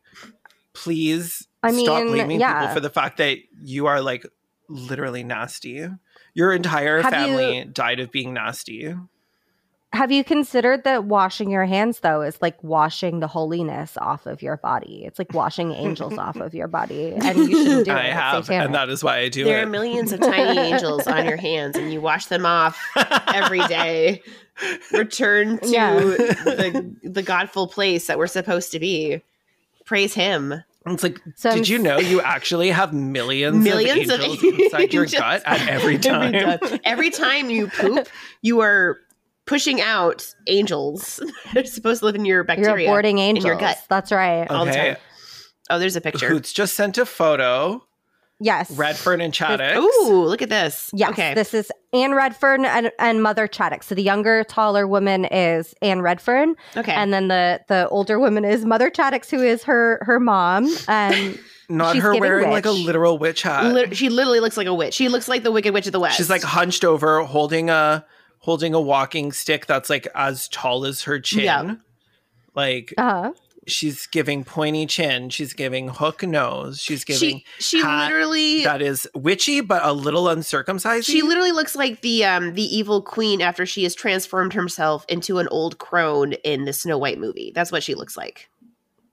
[0.74, 2.62] please I stop blaming yeah.
[2.62, 4.26] people for the fact that you are like
[4.70, 5.88] literally nasty.
[6.34, 8.96] Your entire Have family you- died of being nasty.
[9.92, 14.42] Have you considered that washing your hands though is like washing the holiness off of
[14.42, 15.04] your body?
[15.06, 17.96] It's like washing angels off of your body, and you shouldn't do it.
[17.96, 19.58] I have, and that is why I do There it.
[19.60, 22.76] There are millions of tiny angels on your hands, and you wash them off
[23.32, 24.24] every day.
[24.92, 26.00] Return to Yeah.
[26.00, 29.22] the the godful place that we're supposed to be.
[29.86, 30.56] Praise Him.
[30.86, 34.60] It's like, So I'm did you know you actually have millions, Millions of of angels
[34.60, 36.34] inside your gut at every time?
[36.34, 36.80] time.
[36.84, 38.08] Every time you poop,
[38.42, 38.98] you are
[39.46, 41.22] pushing out angels.
[41.54, 42.86] They're supposed to live in your bacteria.
[42.86, 43.16] You're bacteria.
[43.16, 43.46] aborting angels.
[43.46, 43.78] your gut.
[43.90, 44.50] That's right.
[44.50, 44.88] all the Okay.
[44.94, 44.98] time.
[45.70, 46.28] Oh, there's a picture.
[46.30, 47.82] Hoots just sent a photo.
[48.42, 48.70] Yes.
[48.72, 49.78] Redfern and Chattox.
[49.78, 50.90] Ooh, look at this.
[50.94, 51.12] Yes.
[51.12, 51.34] Okay.
[51.34, 53.86] This is Anne Redfern and, and Mother Chattox.
[53.86, 56.92] So the younger, taller woman is Anne Redfern, okay.
[56.92, 60.68] and then the the older woman is Mother Chattox, who is her her mom.
[60.88, 63.66] And Not She's her giving wearing like a literal witch hat.
[63.74, 64.94] Lit- she literally looks like a witch.
[64.94, 66.18] She looks like the Wicked Witch of the West.
[66.18, 68.06] She's like hunched over, holding a
[68.40, 71.46] holding a walking stick that's like as tall as her chin.
[71.46, 71.76] Yeah.
[72.54, 73.32] Like uh,
[73.68, 75.30] she's giving pointy chin.
[75.30, 76.80] She's giving hook nose.
[76.82, 81.06] She's giving she she hat literally that is witchy but a little uncircumcised.
[81.06, 85.40] she literally looks like the um the evil queen after she has transformed herself into
[85.40, 87.52] an old crone in the Snow White movie.
[87.56, 88.50] That's what she looks like.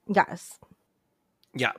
[0.08, 0.58] yes.
[1.54, 1.72] yeah.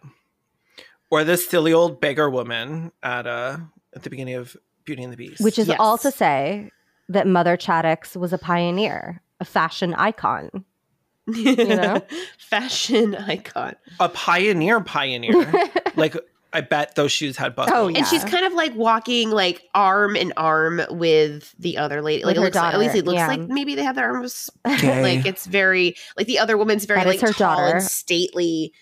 [1.09, 3.57] Or this silly old beggar woman at uh
[3.93, 4.55] at the beginning of
[4.85, 5.43] Beauty and the Beast.
[5.43, 5.77] Which is Yes.
[5.79, 6.71] all to say
[7.09, 10.63] that Mother Chattox was a pioneer, a fashion icon.
[11.35, 12.01] You know?
[12.37, 13.75] fashion icon.
[13.99, 15.51] a pioneer pioneer.
[15.95, 16.15] like
[16.53, 17.77] I bet those shoes had buckles.
[17.77, 17.99] Oh, yeah.
[17.99, 22.25] And she's kind of like walking like arm in arm with the other lady.
[22.25, 23.27] Like it her looks like, at least it looks yeah.
[23.27, 25.01] like maybe they have their arms Gay.
[25.01, 27.77] like it's very like the other woman's very That like her tall daughter.
[27.77, 28.73] and stately.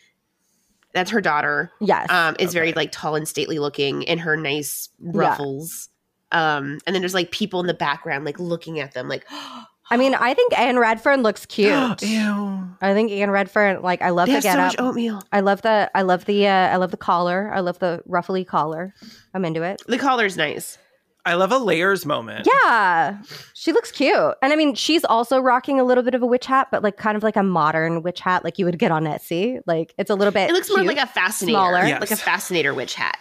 [0.94, 1.72] That's her daughter.
[1.80, 2.10] Yes.
[2.10, 5.90] Um, is very like tall and stately looking in her nice ruffles.
[6.32, 9.28] Um, and then there's like people in the background like looking at them like
[9.92, 12.02] I mean, I think Anne Redfern looks cute.
[12.02, 12.70] Ew.
[12.82, 14.86] I think Anne Redfern, like, I love they the have so get much up.
[14.86, 15.22] oatmeal.
[15.32, 17.52] I love the, I love the, uh, I love the collar.
[17.54, 18.94] I love the ruffly collar.
[19.34, 19.82] I'm into it.
[19.88, 20.78] The collar's nice.
[21.26, 22.48] I love a layers moment.
[22.64, 23.22] Yeah,
[23.54, 26.46] she looks cute, and I mean, she's also rocking a little bit of a witch
[26.46, 29.04] hat, but like kind of like a modern witch hat, like you would get on
[29.04, 29.60] Etsy.
[29.68, 30.50] Like it's a little bit.
[30.50, 31.56] It looks more like a fascinator.
[31.58, 31.86] smaller.
[31.86, 32.00] Yes.
[32.00, 33.18] Like a fascinator witch hat.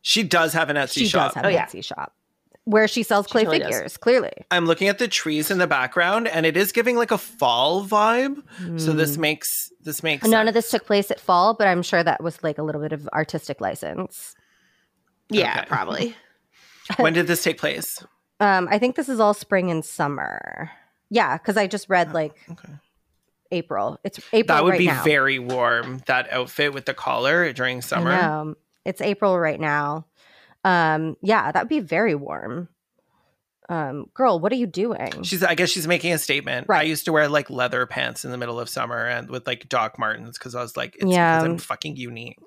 [0.00, 1.32] She does have an Etsy she shop.
[1.32, 1.66] She does have Oh, an yeah.
[1.66, 2.12] Etsy shop
[2.68, 3.68] where she sells She clay totally does.
[3.68, 3.96] figures.
[3.96, 7.18] Clearly, I'm looking at the trees in the background and it is giving like a
[7.18, 8.42] fall vibe.
[8.78, 10.30] So this makes this makes Hmm.
[10.32, 10.48] none sense.
[10.48, 12.92] of this took place at fall, but I'm sure that was like a little bit
[12.92, 14.34] of artistic license.
[15.30, 15.66] Yeah, Okay.
[15.68, 16.16] probably.
[16.98, 18.04] when did this take place?
[18.40, 20.70] Um, I think this is all spring and summer.
[21.10, 22.72] Yeah, because I just read like Okay.
[23.50, 23.98] April.
[24.04, 24.54] It's April.
[24.56, 25.02] That would right be now.
[25.04, 26.02] very warm.
[26.06, 28.10] That outfit with the collar during summer.
[28.10, 28.54] I know.
[28.84, 30.04] It's April right now.
[30.68, 32.68] Um, yeah, that would be very warm.
[33.70, 35.22] Um, girl, what are you doing?
[35.22, 36.70] She's I guess she's making a statement.
[36.70, 39.68] I used to wear like leather pants in the middle of summer and with like
[39.68, 41.38] Doc Martens because I was like, it's Yeah.
[41.38, 42.38] because I'm fucking unique.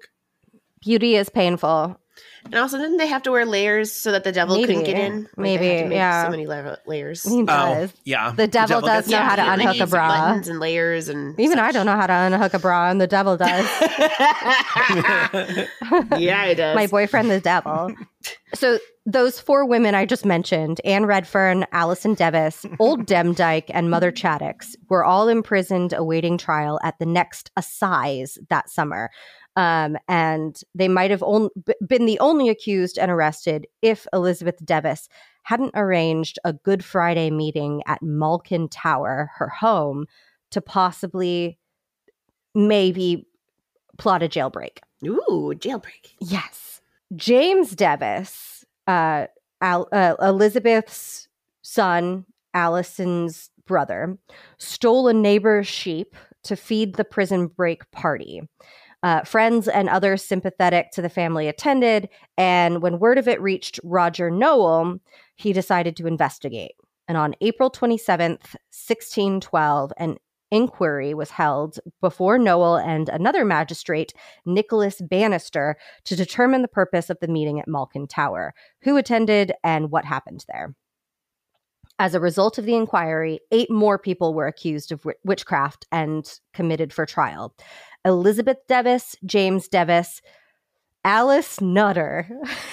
[0.82, 2.01] Beauty is painful.
[2.46, 5.24] And also, didn't they have to wear layers so that the devil couldn't get in?
[5.24, 6.26] Like, Maybe, had to make yeah.
[6.26, 7.24] So many la- layers.
[7.24, 7.92] He oh, does.
[7.92, 8.32] Oh, yeah.
[8.32, 10.08] The devil does gets know how to unhook a bra.
[10.08, 13.08] buttons and layers and Even I don't know how to unhook a bra, and the
[13.08, 13.50] devil does.
[16.20, 16.76] yeah, it does.
[16.76, 17.94] My boyfriend, the devil.
[18.54, 24.12] So those four women I just mentioned, Anne Redfern, Allison Devis, Old Demdike, and Mother
[24.12, 29.10] Chattox, were all imprisoned awaiting trial at the next assize that summer.
[29.58, 31.50] Um, and they might have on-
[31.86, 35.10] been the only accused and arrested if Elizabeth Devis
[35.44, 40.06] hadn't arranged a Good Friday meeting at Malkin Tower, her home,
[40.52, 41.58] to possibly
[42.56, 43.28] maybe
[43.98, 44.80] plot a jailbreak.
[45.06, 46.14] Ooh, jailbreak.
[46.20, 46.82] Yes.
[47.16, 49.28] James Devis, uh,
[49.62, 51.28] Al- uh, Elizabeth's
[51.62, 54.18] son, Allison's brother,
[54.60, 58.42] stole a neighbor's sheep to feed the prison break party.
[59.04, 63.80] Uh, friends and others sympathetic to the family attended, and when word of it reached
[63.84, 65.00] Roger Nowell,
[65.36, 66.76] he decided to investigate.
[67.08, 70.18] And on April 27th, 1612, an
[70.52, 74.14] inquiry was held before Nowell and another magistrate,
[74.46, 79.90] Nicholas Bannister, to determine the purpose of the meeting at Malkin Tower, who attended, and
[79.90, 80.76] what happened there.
[82.00, 86.92] As a result of the inquiry, eight more people were accused of witchcraft and committed
[86.92, 87.56] for trial.
[88.06, 90.22] Elizabeth Devis, James Devis,
[91.04, 92.28] Alice Nutter,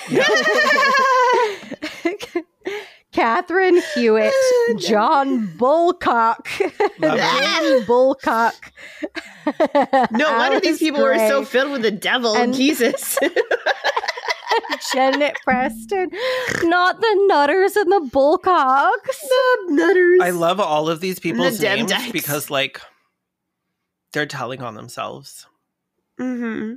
[3.13, 4.33] Catherine Hewitt,
[4.79, 6.49] John Bulcock,
[6.99, 8.73] Love Jim Bulcock.
[10.13, 12.37] No wonder these Alice people were so filled with the devil.
[12.37, 13.19] And- Jesus.
[14.93, 16.11] Janet Preston,
[16.65, 19.19] not the Nutters and the Bulcocks.
[19.69, 20.21] Nutters.
[20.23, 22.81] I love all of these people's Dem names because like
[24.13, 25.47] they're telling on themselves.
[26.19, 26.75] hmm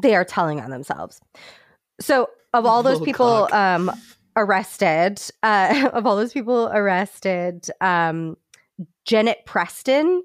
[0.00, 1.20] They are telling on themselves.
[2.00, 3.90] So, of all those people um,
[4.36, 8.36] arrested, uh, of all those people arrested, um,
[9.04, 10.22] Janet Preston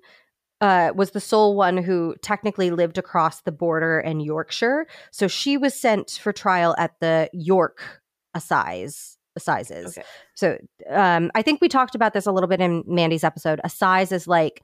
[0.61, 4.87] uh, was the sole one who technically lived across the border in Yorkshire.
[5.11, 8.01] So she was sent for trial at the York
[8.35, 9.97] Assize Assizes.
[9.97, 10.07] Okay.
[10.33, 10.57] So
[10.89, 13.61] um, I think we talked about this a little bit in Mandy's episode.
[13.63, 14.63] Assize is like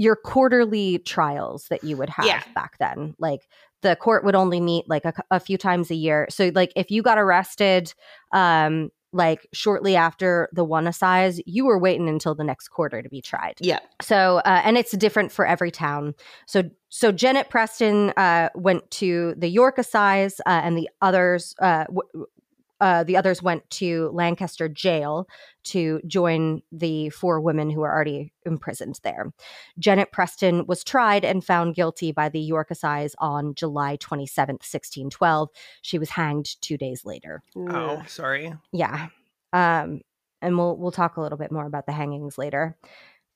[0.00, 2.42] your quarterly trials that you would have Yeah.
[2.54, 3.14] back then.
[3.18, 3.46] Like
[3.82, 6.26] the court would only meet like a, a few times a year.
[6.30, 7.92] So like if you got arrested
[8.32, 13.08] um like shortly after the one assize, you were waiting until the next quarter to
[13.08, 13.54] be tried.
[13.60, 13.80] Yeah.
[14.00, 16.14] So, uh, and it's different for every town.
[16.46, 21.86] So, so Janet Preston uh, went to the York Assize, uh, and the others, uh,
[21.86, 22.26] w-
[22.80, 25.28] uh, the others went to Lancaster Jail
[25.64, 29.32] to join the four women who were already imprisoned there.
[29.78, 34.64] Janet Preston was tried and found guilty by the York Assize on July twenty seventh,
[34.64, 35.50] sixteen twelve.
[35.82, 37.42] She was hanged two days later.
[37.56, 38.54] Oh, sorry.
[38.72, 39.08] Yeah.
[39.52, 40.00] Um,
[40.40, 42.76] and we'll we'll talk a little bit more about the hangings later.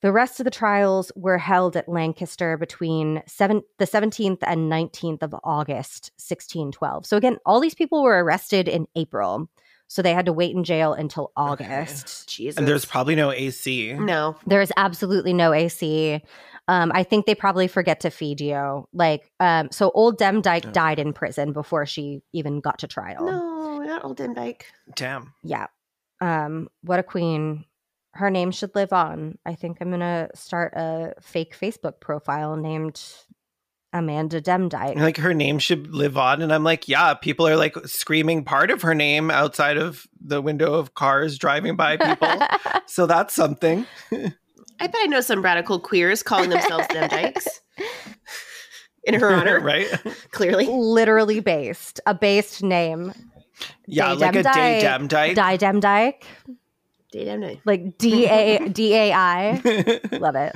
[0.04, 5.22] The rest of the trials were held at Lancaster between seven, the 17th and 19th
[5.22, 7.06] of August, 1612.
[7.06, 9.48] So again, all these people were arrested in April.
[9.88, 12.28] So they had to wait in jail until August.
[12.28, 12.58] Jesus.
[12.58, 13.94] And there's probably no AC.
[13.94, 14.36] no.
[14.46, 16.20] There is absolutely no AC.
[16.68, 18.86] Um, I think they probably forget to feed you.
[18.92, 20.70] Like, um, so old Demdike Yeah.
[20.72, 23.24] died in prison before she even got to trial.
[23.24, 24.64] No, not old Demdike.
[24.94, 25.32] Damn.
[25.42, 25.68] Yeah.
[26.20, 27.64] Um, what a queen.
[28.14, 29.38] Her name should live on.
[29.44, 33.02] I think I'm gonna start a fake Facebook profile named
[33.92, 34.96] Amanda Demdike.
[34.96, 38.70] Like her name should live on, and I'm like, yeah, people are like screaming part
[38.70, 42.40] of her name outside of the window of cars driving by people.
[42.86, 43.86] so that's something.
[44.12, 47.46] I bet I know some radical queers calling themselves Demdikes
[49.04, 49.86] in her honor, right?
[50.32, 50.66] clearly.
[50.66, 53.12] Literally based, a based name.
[53.86, 55.34] Yeah, Day like a day Demdike.
[55.34, 55.34] dem.
[55.34, 56.24] Die Demdike,
[57.14, 57.60] Day Demdike.
[57.64, 60.00] like D A D A I.
[60.12, 60.52] Love it.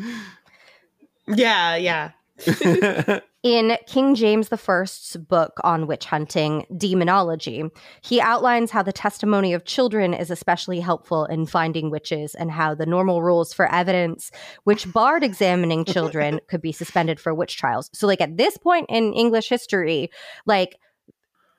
[1.29, 2.11] Yeah, yeah.
[3.45, 9.65] In King James I's book on witch hunting, Daemonologie, he outlines how the testimony of
[9.65, 14.33] children is especially helpful in finding witches and how the normal rules for evidence
[14.65, 17.89] which barred examining children could be suspended for witch trials.
[17.93, 20.11] So like at this point in English history,
[20.45, 20.77] like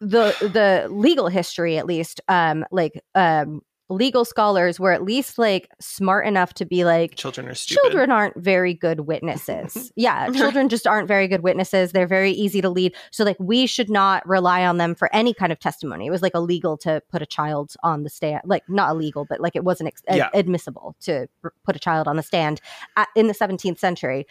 [0.01, 5.67] the the legal history at least um like um legal scholars were at least like
[5.79, 7.81] smart enough to be like Children are stupid.
[7.81, 9.91] children aren't very good witnesses.
[9.95, 11.91] yeah, children just aren't very good witnesses.
[11.91, 12.95] They're very easy to lead.
[13.11, 16.05] So like we should not rely on them for any kind of testimony.
[16.05, 19.39] It was like illegal to put a child on the stand, like not illegal, but
[19.41, 20.29] like it wasn't ex- Yeah.
[20.33, 22.61] admissible to r- put a child on the stand
[22.95, 24.27] at, in the 17th century.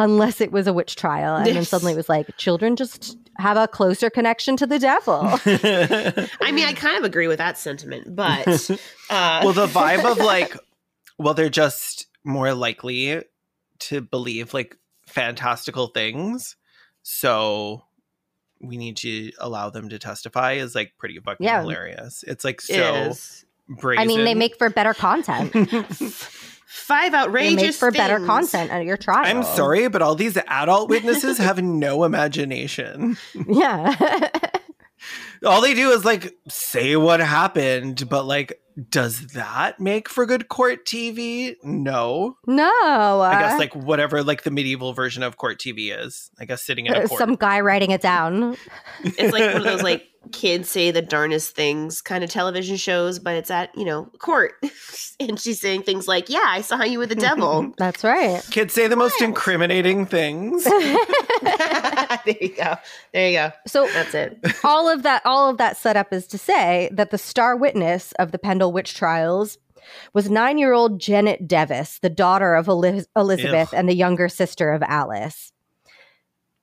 [0.00, 3.56] Unless it was a witch trial, and then suddenly it was like children just have
[3.56, 5.20] a closer connection to the devil.
[5.44, 8.46] I mean, I kind of agree with that sentiment, but
[9.10, 10.56] uh, well, the vibe of like,
[11.18, 13.22] well, they're just more likely
[13.80, 16.54] to believe like fantastical things.
[17.02, 17.82] So
[18.60, 21.60] we need to allow them to testify is like pretty fucking Yeah.
[21.62, 22.24] hilarious.
[22.26, 23.44] It's like so is.
[23.68, 24.02] brazen.
[24.02, 25.52] I mean, they make for better content.
[26.68, 29.24] Five outrageous make for better content at your trial.
[29.24, 33.16] I'm sorry, but all these adult witnesses have no imagination.
[33.48, 34.30] Yeah.
[35.46, 38.60] All they do is like say what happened, but like,
[38.90, 41.56] does that make for good court TV?
[41.62, 42.36] No.
[42.46, 42.64] no.
[43.20, 46.30] I uh, guess like whatever like the medieval version of court TV is.
[46.38, 47.18] I guess sitting in a uh, court.
[47.18, 48.56] some guy writing it down.
[49.02, 53.18] It's like one of those like kids say the darnest things kind of television shows,
[53.18, 54.54] but it's at you know court,
[55.20, 58.42] and she's saying things like, "Yeah, I saw you with the devil." That's right.
[58.50, 60.64] Kids say the most incriminating things.
[60.64, 60.98] there
[62.40, 62.76] you go.
[63.12, 63.52] There you go.
[63.66, 64.38] So That's it.
[64.64, 68.32] all of that all of that setup is to say that the star witness of
[68.32, 69.58] the Pendle witch trials
[70.12, 73.74] was 9-year-old Janet Device, the daughter of Eliz- Elizabeth Ugh.
[73.78, 75.52] and the younger sister of Alice.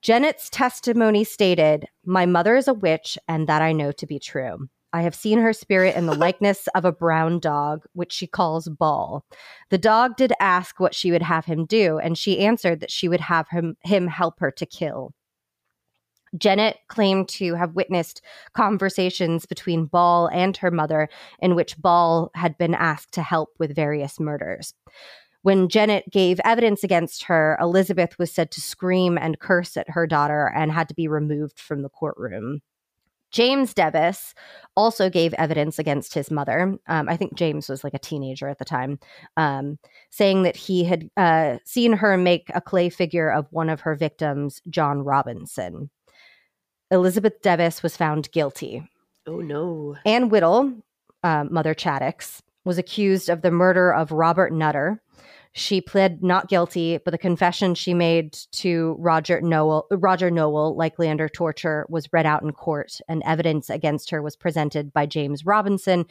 [0.02, 4.70] Janet's testimony stated, "My mother is a witch and that I know to be true."
[4.94, 8.70] I have seen her spirit in the likeness of a brown dog, which she calls
[8.70, 9.26] Ball.
[9.70, 13.10] The dog did ask what she would have him do, and she answered that she
[13.10, 15.14] would have him, him help her to kill.
[16.38, 18.22] Janet claimed to have witnessed
[18.54, 23.76] conversations between Ball and her mother in which Ball had been asked to help with
[23.76, 24.74] various murders.
[25.42, 30.08] When Janet gave evidence against her, Elizabeth was said to scream and curse at her
[30.08, 32.62] daughter and had to be removed from the courtroom.
[33.32, 34.34] James Device
[34.76, 36.78] also gave evidence against his mother.
[36.88, 38.98] Um, I think James was like a teenager at the time,
[39.36, 39.78] um,
[40.10, 43.94] saying that he had uh, seen her make a clay figure of one of her
[43.94, 45.90] victims, John Robinson.
[46.96, 48.90] Elizabeth Device was found guilty.
[49.28, 49.96] Oh no.
[50.06, 50.74] Anne Whittle,
[51.24, 55.02] uh, Mother Chattox, was accused of the murder of Robert Nutter.
[55.54, 61.08] She pled not guilty, but the confession she made to Roger Nowell, Roger Nowell, likely
[61.08, 65.46] under torture, was read out in court, and evidence against her was presented by James
[65.46, 66.06] Robinson,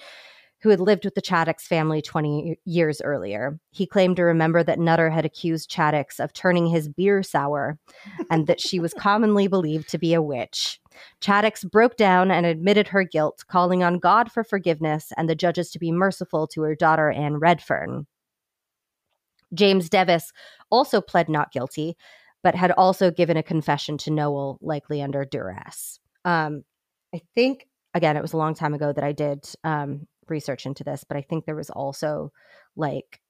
[0.64, 3.60] who had lived with the Chattox family 20 years earlier.
[3.70, 7.78] He claimed to remember that Nutter had accused Chattox of turning his beer sour
[8.30, 10.80] and that she was commonly believed to be a witch.
[11.20, 15.70] Chattox broke down and admitted her guilt, calling on God for forgiveness and the judges
[15.72, 18.06] to be merciful to her daughter Anne Redfern.
[19.52, 20.32] James Device
[20.70, 21.94] also pled not guilty,
[22.42, 26.00] but had also given a confession to Nowell, likely under duress.
[26.24, 26.64] Um,
[27.14, 30.84] I think, again, it was a long time ago that I did um, research into
[30.84, 32.32] this, but I think there was also
[32.76, 33.20] like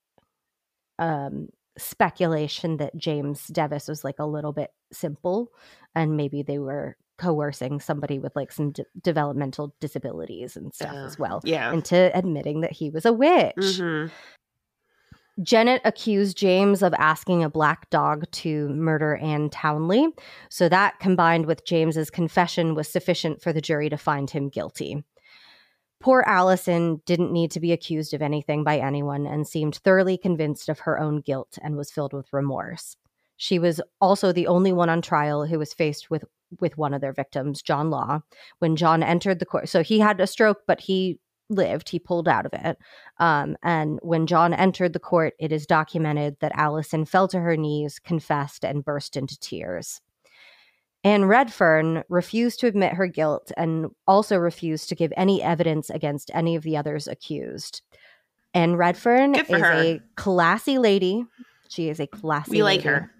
[0.99, 5.51] um, speculation that James Device was like a little bit simple
[5.95, 11.05] and maybe they were coercing somebody with like some de- developmental disabilities and stuff Uh,
[11.07, 11.73] as well Yeah.
[11.73, 13.55] into admitting that he was a witch.
[13.57, 14.11] Mhm.
[15.43, 20.17] Janet accused James of asking a black dog to murder Anne Towneley.
[20.49, 25.03] So that combined with James's confession was sufficient for the jury to find him guilty.
[26.05, 30.69] Poor Allison didn't need to be accused of anything by anyone and seemed thoroughly convinced
[30.69, 32.99] of her own guilt and was filled with remorse.
[33.39, 36.23] She was also the only one on trial who was faced with
[36.61, 38.21] with one of their victims, John Law,
[38.59, 39.71] when John entered the court.
[39.71, 41.89] So he had a stroke, but he lived.
[41.89, 42.77] He pulled out of it.
[43.19, 47.57] Um, and when John entered the court, it is documented that Allison fell to her
[47.57, 50.03] knees, confessed, and burst into tears.
[51.05, 56.31] Anne Redfern refused to admit her guilt and also refused to give any evidence against
[56.35, 57.83] any of the others accused.
[58.55, 59.73] Anne Redfern is her.
[59.73, 61.27] a classy lady.
[61.69, 62.89] She is a classy We like lady.
[62.89, 63.11] her.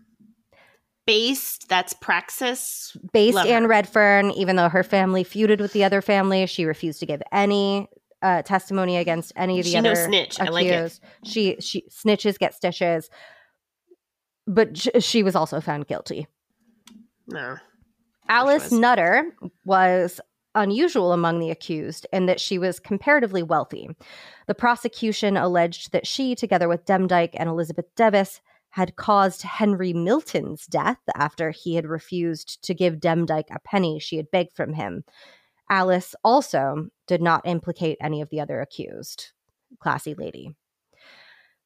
[1.07, 2.97] Based, that's Praxis.
[3.13, 3.69] Based Love Anne her.
[3.69, 7.89] Redfern, even though her family feuded with the other family, she refused to give any
[8.23, 10.41] uh, testimony against any of the She other no snitch.
[10.41, 10.71] I like it.
[10.71, 11.03] accused.
[11.25, 13.11] She she snitches get stitches,
[14.47, 16.27] but sh- she was also found guilty.
[17.27, 17.57] No.
[18.29, 18.73] Alice was.
[18.73, 20.21] Nutter was
[20.55, 23.89] unusual among the accused in that she was comparatively wealthy.
[24.47, 30.67] The prosecution alleged that she, together with Demdike and Elizabeth Device, had caused Henry Milton's
[30.67, 35.05] death after he had refused to give Demdike a penny she had begged from him.
[35.71, 39.33] Alice also did not implicate any of the other accused.
[39.79, 40.55] Classy lady.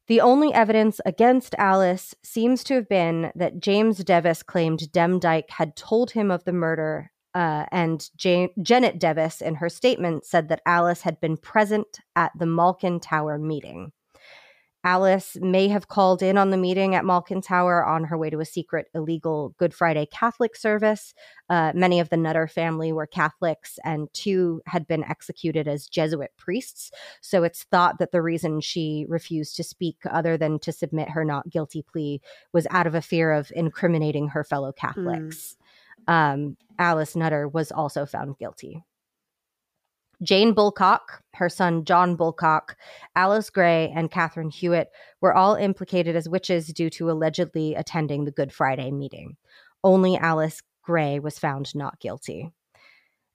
[0.09, 5.77] The only evidence against Alice seems to have been that James Device claimed Demdike had
[5.77, 10.63] told him of the murder, uh, and Ja- Janet Device, in her statement, said that
[10.65, 13.93] Alice had been present at the Malkin Tower meeting.
[14.85, 18.39] Alice may have called in on the meeting at Malkin Tower on her way to
[18.41, 21.15] a secret illegal Good Friday Catholic service.
[21.51, 26.31] Uh, many of the Nutter family were Catholics, and two had been executed as Jesuit
[26.37, 26.93] priests.
[27.21, 31.25] So it's thought that the reason she refused to speak, other than to submit her
[31.25, 32.21] not guilty plea,
[32.53, 35.57] was out of a fear of incriminating her fellow Catholics.
[36.07, 38.85] Um, Alice Nutter was also found guilty.
[40.23, 42.77] Jane Bulcock, her son John Bulcock,
[43.15, 44.89] Alice Gray, and Catherine Hewitt
[45.21, 49.37] were all implicated as witches due to allegedly attending the Good Friday meeting.
[49.85, 52.51] Only Alice Gray was found not guilty.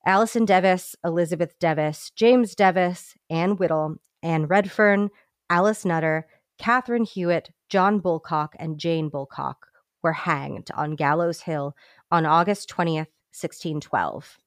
[0.06, 5.10] Allison Device, Elizabeth Device, James Device, Anne Whittle, Anne Redfern,
[5.50, 6.28] Alice Nutter,
[6.58, 9.68] Catherine Hewitt, John Bulcock, and Jane Bulcock
[10.02, 11.76] were hanged on Gallows Hill
[12.12, 14.38] on August 20th, 1612.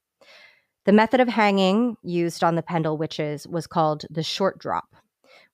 [0.87, 4.95] The method of hanging used on the Pendle witches was called the short drop,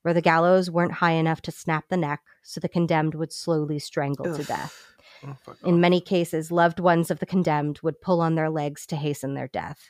[0.03, 3.79] where the gallows weren't high enough to snap the neck, so the condemned would slowly
[3.79, 4.85] strangle to death.
[5.25, 8.97] Oh, In many cases, loved ones of the condemned would pull on their legs to
[8.97, 9.89] hasten their death.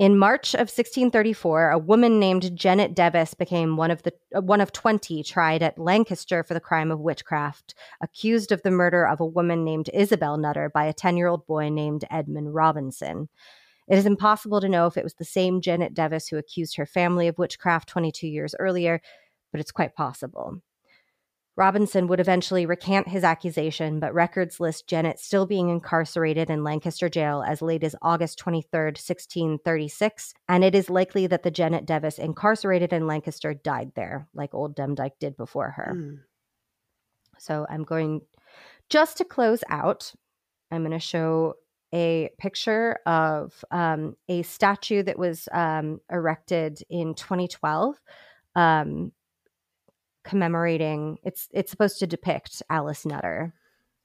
[0.00, 4.60] In March of 1634, a woman named Janet Device became one of the uh, one
[4.60, 9.20] of 20 tried at Lancaster for the crime of witchcraft, accused of the murder of
[9.20, 13.28] a woman named Isabel Nutter by a 10-year-old boy named Edmund Robinson.
[13.86, 16.86] It is impossible to know if it was the same Janet Device who accused her
[16.86, 19.00] family of witchcraft 22 years earlier,
[19.52, 20.60] but it's quite possible.
[21.56, 27.08] Robinson would eventually recant his accusation, but records list Janet still being incarcerated in Lancaster
[27.08, 32.18] jail as late as August 23, 1636, and it is likely that the Janet Device
[32.18, 35.92] incarcerated in Lancaster died there, like old Demdike did before her.
[35.96, 36.20] Mm.
[37.38, 38.22] So I'm going
[38.88, 40.12] just to close out,
[40.70, 41.54] I'm going to show
[41.92, 47.94] a picture of um, a statue that was um, erected in 2012.
[48.56, 49.12] Um,
[50.24, 53.54] commemorating it's it's supposed to depict Alice Nutter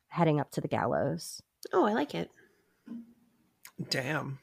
[0.09, 1.41] heading up to the gallows.
[1.73, 2.29] Oh, I like it.
[3.89, 4.39] Damn.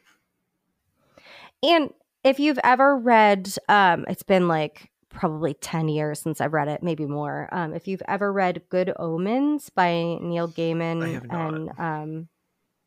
[1.63, 1.91] And
[2.25, 6.83] if you've ever read um it's been like probably 10 years since I've read it,
[6.83, 7.49] maybe more.
[7.53, 11.55] Um if you've ever read Good Omens by Neil Gaiman I have not.
[11.55, 12.29] and um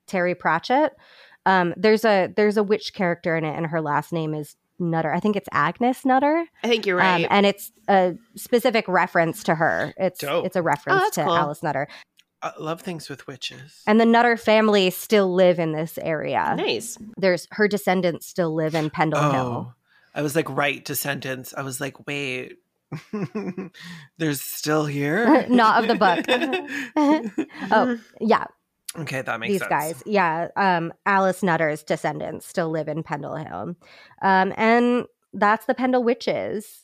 [0.08, 0.94] Terry Pratchett,
[1.46, 5.12] um there's a there's a witch character in it and her last name is Nutter.
[5.14, 6.46] I think it's Agnes Nutter.
[6.64, 7.24] I think you're right.
[7.24, 9.94] Um, and it's a specific reference to her.
[9.98, 10.46] It's Dope.
[10.46, 11.36] it's a reference that's to cool.
[11.36, 11.88] Alice Nutter.
[12.42, 13.82] I love things with witches.
[13.86, 16.54] And the Nutter family still live in this area.
[16.58, 16.98] nice.
[17.18, 19.34] There's her descendants still live in Pendle Hill.
[19.70, 19.74] oh,
[20.16, 21.54] I was like, right descendants.
[21.56, 22.58] I was like, wait,
[24.18, 25.46] there's still here.
[25.50, 26.26] Not of the book.
[27.72, 28.46] Oh, yeah,
[28.98, 29.70] okay, that makes these sense.
[29.70, 30.04] guys.
[30.06, 33.76] Yeah, um, Alice Nutter's descendants still live in Pendle Hill.
[34.22, 36.84] Um, and that's the Pendle Witches.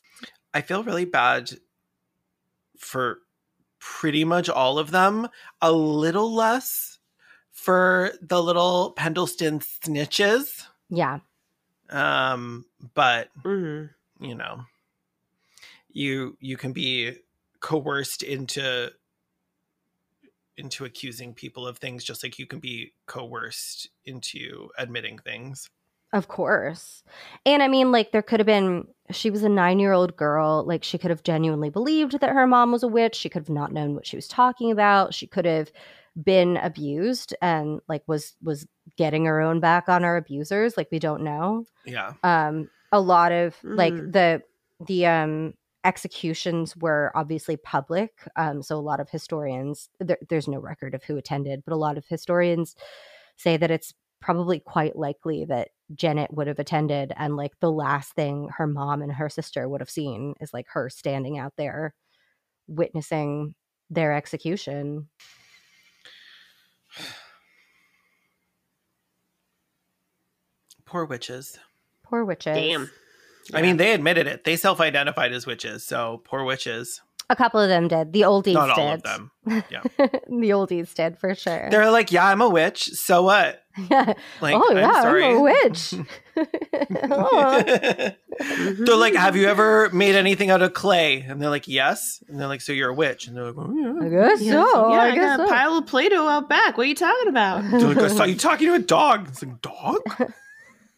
[0.53, 1.51] I feel really bad
[2.77, 3.19] for
[3.79, 5.27] pretty much all of them.
[5.61, 6.99] A little less
[7.51, 10.63] for the little Pendleston snitches.
[10.89, 11.19] Yeah.
[11.89, 13.85] Um, but hmm
[14.19, 14.61] you know,
[15.91, 17.17] you you can be
[17.59, 18.91] coerced into
[20.57, 25.69] into accusing people of things just like you can be coerced into admitting things.
[26.13, 27.03] Of course.
[27.45, 30.63] And I mean, like, there could have been, she was a nine year old girl.
[30.65, 33.15] Like, she could have genuinely believed that her mom was a witch.
[33.15, 35.13] She could have not known what she was talking about.
[35.13, 35.71] She could have
[36.23, 40.77] been abused and, like, was, was getting her own back on her abusers.
[40.77, 41.65] Like, we don't know.
[41.85, 42.13] Yeah.
[42.23, 44.13] Um, a lot of, like, Mm.
[44.13, 44.43] the,
[44.85, 45.53] the, um,
[45.85, 48.27] executions were obviously public.
[48.35, 51.77] Um, so a lot of historians, there, there's no record of who attended, but a
[51.77, 52.75] lot of historians
[53.37, 58.13] say that it's probably quite likely that Janet would have attended and like the last
[58.13, 61.93] thing her mom and her sister would have seen is like her standing out there
[62.67, 63.53] witnessing
[63.91, 65.07] their execution.
[70.85, 71.59] Poor witches.
[72.03, 72.57] Poor witches.
[72.57, 72.89] Damn.
[73.53, 74.43] I mean, they admitted it.
[74.43, 75.85] They self-identified as witches.
[75.85, 77.01] So poor witches.
[77.27, 78.13] A couple of them did.
[78.13, 78.81] The oldies Not did.
[78.81, 79.31] all of them.
[79.47, 79.81] Yeah.
[79.97, 81.69] the oldies did for sure.
[81.71, 82.83] They're like, yeah, I'm a witch.
[82.85, 83.63] So what?
[83.89, 84.13] yeah.
[84.41, 85.25] Like, oh yeah, I'm sorry.
[85.25, 85.93] I'm a witch.
[87.09, 87.63] Oh.
[88.39, 91.21] they're like, have you ever made anything out of clay?
[91.21, 92.21] And they're like, yes.
[92.27, 93.27] And they're like, so you're a witch.
[93.27, 94.09] And they're like, oh, I yeah.
[94.09, 94.71] guess Yeah, so.
[94.73, 96.77] so- yeah, I, I, guess got a pile of Play-Doh out back.
[96.77, 97.63] What are you talking about?
[97.71, 99.29] They're like, I saw you talking to a dog.
[99.29, 100.01] It's like, dog?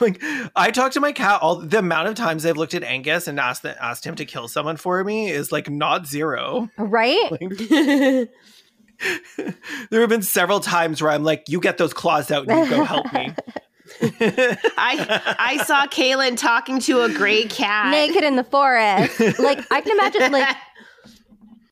[0.00, 0.22] like
[0.56, 3.38] I talk to my cat all the amount of times I've looked at Angus and
[3.38, 6.68] asked asked him to kill someone for me is like not zero.
[6.76, 7.30] right?
[7.40, 8.28] Like,
[9.90, 12.76] there have been several times where I'm like, you get those claws out and you
[12.76, 13.32] go help me.
[14.02, 17.90] I I saw Kaylin talking to a gray cat.
[17.90, 19.18] naked in the forest.
[19.38, 20.54] Like I can imagine like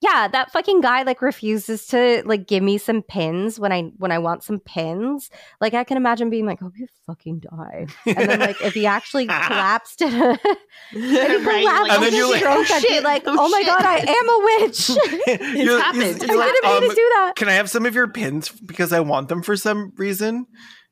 [0.01, 4.13] yeah, that fucking guy like refuses to like give me some pins when I when
[4.13, 5.31] I want some pins.
[5.61, 8.87] Like I can imagine being like, "Oh, you fucking die," and then like if he
[8.87, 10.31] actually collapsed in a,
[10.93, 13.49] if he Right, collapsed And then you're like, stroke, "Oh, I'd be like, oh, "Oh,
[13.49, 14.89] my shit." god, I am a witch."
[15.65, 16.03] You're- happened.
[16.03, 17.33] he's- It's he's I didn't mean um, to do that.
[17.37, 20.47] Can I have some of your pins because I want them for some reason?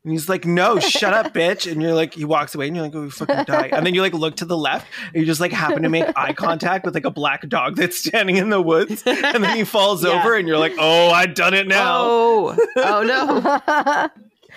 [0.06, 1.68] And he's like, no, shut up, bitch.
[1.70, 3.70] And you're like, he walks away and you're like, oh, we fucking die.
[3.72, 6.04] And then you like look to the left and you just like happen to make
[6.14, 9.02] eye contact with like a black dog that's standing in the woods.
[9.04, 10.10] And then he falls Yeah.
[10.20, 12.04] over and you're like, oh, I done it now.
[12.04, 14.08] Oh, oh no.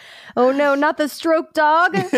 [0.37, 1.95] oh no, not the stroke dog.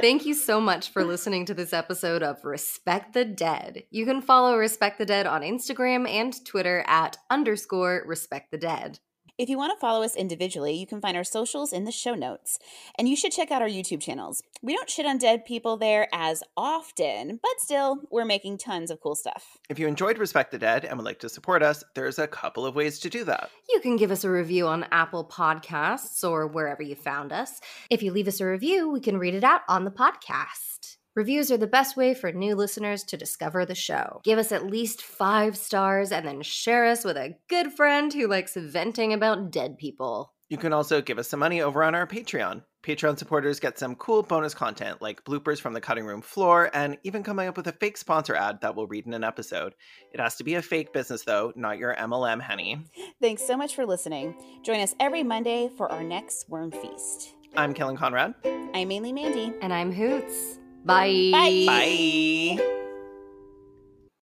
[0.00, 3.84] Thank you so much for listening to this episode of Respect the Dead.
[3.92, 8.98] You can follow Respect the Dead on Instagram and Twitter at underscore Respect the Dead.
[9.38, 12.14] If you want to follow us individually, you can find our socials in the show
[12.14, 12.58] notes.
[12.98, 14.42] And you should check out our YouTube channels.
[14.60, 19.00] We don't shit on dead people there as often, but still, we're making tons of
[19.00, 19.56] cool stuff.
[19.70, 22.66] If you enjoyed Respect the Dead and would like to support us, there's a couple
[22.66, 23.50] of ways to do that.
[23.70, 27.58] You can give us a review on Apple Podcasts or wherever you found us.
[27.88, 30.98] If you leave us a review, we can read it out on the podcast.
[31.14, 34.22] Reviews are the best way for new listeners to discover the show.
[34.24, 38.26] Give us at least five stars and then share us with a good friend who
[38.26, 40.32] likes venting about dead people.
[40.48, 42.62] You can also give us some money over on our Patreon.
[42.82, 46.96] Patreon supporters get some cool bonus content like bloopers from the cutting room floor and
[47.04, 49.74] even coming up with a fake sponsor ad that we'll read in an episode.
[50.12, 52.86] It has to be a fake business though, not your MLM henny.
[53.20, 54.34] Thanks so much for listening.
[54.64, 57.34] Join us every Monday for our next Worm Feast.
[57.54, 58.34] I'm Kellen Conrad.
[58.72, 59.52] I'm mainly Mandy.
[59.60, 60.58] And I'm Hoots.
[60.84, 61.30] Bye.
[61.32, 62.56] Bye.
[62.58, 62.78] Bye.